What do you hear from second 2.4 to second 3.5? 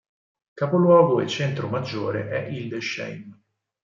Hildesheim.